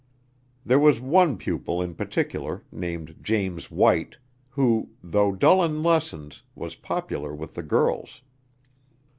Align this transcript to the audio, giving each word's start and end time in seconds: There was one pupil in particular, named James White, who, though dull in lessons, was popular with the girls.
There 0.65 0.79
was 0.79 0.99
one 0.99 1.37
pupil 1.37 1.79
in 1.79 1.93
particular, 1.93 2.63
named 2.71 3.17
James 3.21 3.69
White, 3.69 4.17
who, 4.49 4.89
though 5.03 5.31
dull 5.31 5.63
in 5.63 5.83
lessons, 5.83 6.41
was 6.55 6.73
popular 6.73 7.35
with 7.35 7.53
the 7.53 7.61
girls. 7.61 8.23